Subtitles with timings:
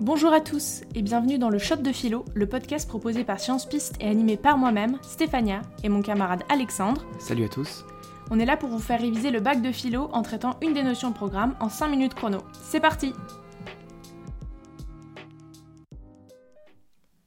[0.00, 3.68] Bonjour à tous et bienvenue dans le Shot de Philo, le podcast proposé par Science
[3.68, 7.04] Piste et animé par moi-même, Stéphania, et mon camarade Alexandre.
[7.18, 7.84] Salut à tous.
[8.30, 10.84] On est là pour vous faire réviser le bac de philo en traitant une des
[10.84, 12.38] notions de programme en 5 minutes chrono.
[12.52, 13.12] C'est parti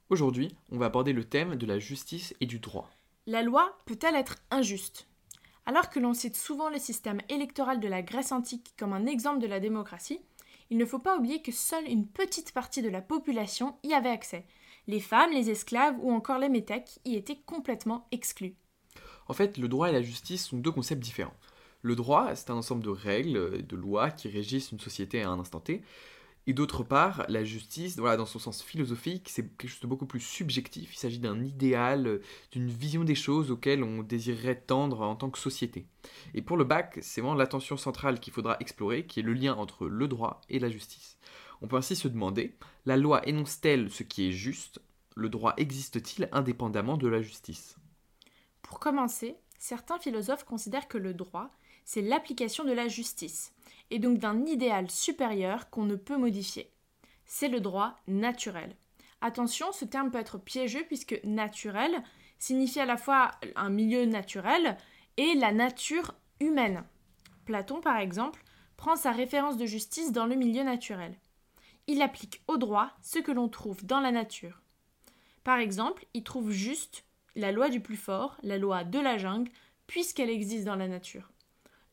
[0.09, 2.89] Aujourd'hui, on va aborder le thème de la justice et du droit.
[3.27, 5.07] La loi peut-elle être injuste?
[5.65, 9.39] Alors que l'on cite souvent le système électoral de la Grèce antique comme un exemple
[9.39, 10.21] de la démocratie,
[10.71, 14.09] il ne faut pas oublier que seule une petite partie de la population y avait
[14.09, 14.45] accès.
[14.88, 18.55] Les femmes, les esclaves ou encore les métèques y étaient complètement exclus.
[19.27, 21.35] En fait, le droit et la justice sont deux concepts différents.
[21.81, 25.39] Le droit, c'est un ensemble de règles, de lois qui régissent une société à un
[25.39, 25.84] instant T,
[26.48, 30.20] et d'autre part, la justice, dans son sens philosophique, c'est quelque chose de beaucoup plus
[30.20, 30.95] subjectif.
[30.95, 32.20] Il s'agit d'un idéal,
[32.52, 35.86] d'une vision des choses auxquelles on désirerait tendre en tant que société.
[36.34, 39.54] Et pour le bac, c'est vraiment l'attention centrale qu'il faudra explorer, qui est le lien
[39.54, 41.17] entre le droit et la justice.
[41.62, 42.55] On peut ainsi se demander,
[42.88, 44.81] la loi énonce-t-elle ce qui est juste?
[45.16, 47.76] Le droit existe-t-il indépendamment de la justice?
[48.64, 51.52] Pour commencer, certains philosophes considèrent que le droit,
[51.86, 53.53] c'est l'application de la justice
[53.92, 56.72] et donc d'un idéal supérieur qu'on ne peut modifier.
[57.25, 58.75] C'est le droit naturel.
[59.22, 62.02] Attention, ce terme peut être piégeux puisque naturel
[62.39, 64.78] signifie à la fois un milieu naturel
[65.17, 66.83] et la nature humaine.
[67.45, 68.44] Platon, par exemple,
[68.78, 71.16] prend sa référence de justice dans le milieu naturel.
[71.86, 74.61] Il applique au droit ce que l'on trouve dans la nature.
[75.44, 77.05] Par exemple, il trouve juste
[77.36, 79.52] la loi du plus fort, la loi de la jungle,
[79.88, 81.31] puisqu'elle existe dans la nature.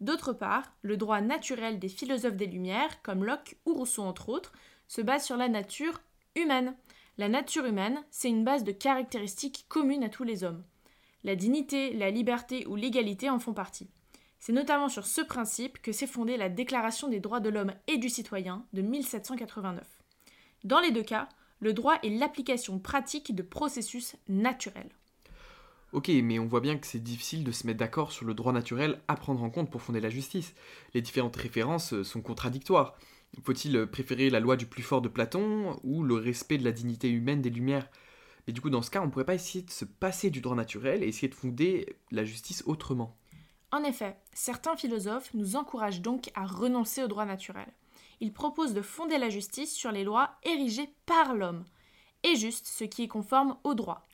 [0.00, 4.52] D'autre part, le droit naturel des philosophes des Lumières, comme Locke ou Rousseau entre autres,
[4.86, 6.00] se base sur la nature
[6.36, 6.76] humaine.
[7.18, 10.64] La nature humaine, c'est une base de caractéristiques communes à tous les hommes.
[11.24, 13.90] La dignité, la liberté ou l'égalité en font partie.
[14.38, 17.98] C'est notamment sur ce principe que s'est fondée la Déclaration des droits de l'homme et
[17.98, 19.84] du citoyen de 1789.
[20.62, 24.90] Dans les deux cas, le droit est l'application pratique de processus naturels.
[25.92, 28.52] Ok, mais on voit bien que c'est difficile de se mettre d'accord sur le droit
[28.52, 30.54] naturel à prendre en compte pour fonder la justice.
[30.92, 32.94] Les différentes références euh, sont contradictoires.
[33.42, 36.72] Faut-il euh, préférer la loi du plus fort de Platon ou le respect de la
[36.72, 37.88] dignité humaine des Lumières?
[38.46, 40.42] Mais du coup, dans ce cas, on ne pourrait pas essayer de se passer du
[40.42, 43.16] droit naturel et essayer de fonder la justice autrement.
[43.72, 47.68] En effet, certains philosophes nous encouragent donc à renoncer au droit naturel.
[48.20, 51.64] Ils proposent de fonder la justice sur les lois érigées par l'homme,
[52.24, 54.08] et juste ce qui est conforme au droit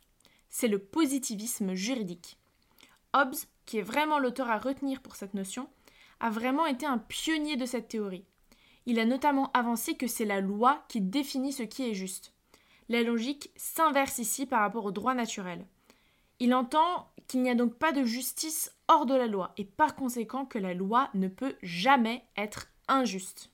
[0.55, 2.39] c'est le positivisme juridique.
[3.13, 3.35] Hobbes,
[3.67, 5.69] qui est vraiment l'auteur à retenir pour cette notion,
[6.21, 8.25] a vraiment été un pionnier de cette théorie.
[8.87, 12.35] Il a notamment avancé que c'est la loi qui définit ce qui est juste.
[12.89, 15.67] La logique s'inverse ici par rapport au droit naturel.
[16.39, 19.97] Il entend qu'il n'y a donc pas de justice hors de la loi et par
[19.97, 23.51] conséquent que la loi ne peut jamais être injuste.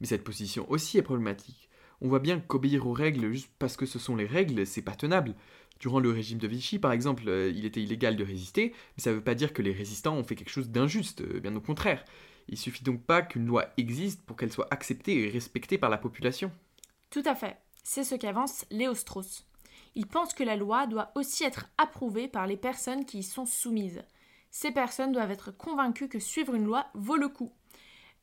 [0.00, 1.70] Mais cette position aussi est problématique.
[2.00, 4.96] On voit bien qu'obéir aux règles juste parce que ce sont les règles, c'est pas
[4.96, 5.36] tenable.
[5.78, 9.10] Durant le régime de Vichy, par exemple, euh, il était illégal de résister, mais ça
[9.10, 11.60] ne veut pas dire que les résistants ont fait quelque chose d'injuste, euh, bien au
[11.60, 12.04] contraire.
[12.48, 15.98] Il suffit donc pas qu'une loi existe pour qu'elle soit acceptée et respectée par la
[15.98, 16.50] population.
[17.10, 17.58] Tout à fait.
[17.82, 19.46] C'est ce qu'avance Léo Strauss.
[19.94, 23.46] Il pense que la loi doit aussi être approuvée par les personnes qui y sont
[23.46, 24.02] soumises.
[24.50, 27.52] Ces personnes doivent être convaincues que suivre une loi vaut le coup,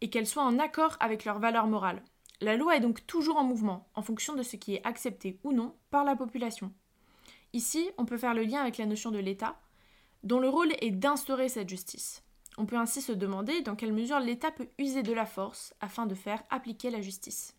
[0.01, 2.03] et qu'elle soit en accord avec leurs valeurs morales.
[2.41, 5.53] La loi est donc toujours en mouvement, en fonction de ce qui est accepté ou
[5.53, 6.73] non par la population.
[7.53, 9.59] Ici, on peut faire le lien avec la notion de l'État,
[10.23, 12.23] dont le rôle est d'instaurer cette justice.
[12.57, 16.05] On peut ainsi se demander dans quelle mesure l'État peut user de la force afin
[16.05, 17.55] de faire appliquer la justice.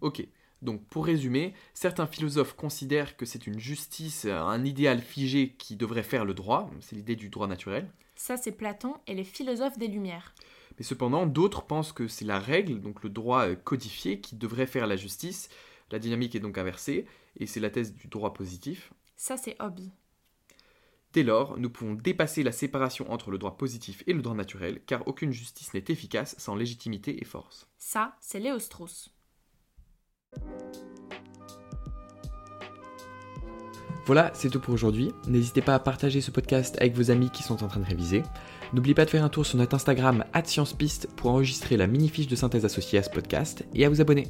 [0.00, 0.26] Ok,
[0.62, 6.02] donc pour résumer, certains philosophes considèrent que c'est une justice, un idéal figé qui devrait
[6.02, 7.90] faire le droit, c'est l'idée du droit naturel.
[8.16, 10.34] Ça c'est Platon et les philosophes des Lumières.
[10.78, 14.86] Mais cependant, d'autres pensent que c'est la règle, donc le droit codifié, qui devrait faire
[14.86, 15.48] la justice,
[15.90, 17.06] la dynamique est donc inversée,
[17.36, 18.92] et c'est la thèse du droit positif.
[19.16, 19.90] Ça, c'est Hobbes.
[21.12, 24.80] Dès lors, nous pouvons dépasser la séparation entre le droit positif et le droit naturel,
[24.86, 27.68] car aucune justice n'est efficace sans légitimité et force.
[27.78, 29.12] Ça, c'est Léo Strauss.
[34.06, 35.12] Voilà, c'est tout pour aujourd'hui.
[35.26, 38.22] N'hésitez pas à partager ce podcast avec vos amis qui sont en train de réviser.
[38.72, 42.28] N'oubliez pas de faire un tour sur notre Instagram @sciencepiste pour enregistrer la mini fiche
[42.28, 44.28] de synthèse associée à ce podcast et à vous abonner.